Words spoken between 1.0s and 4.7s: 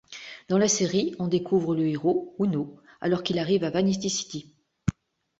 on découvre le héros, Uno, alors qu'il arrive à Vanity City.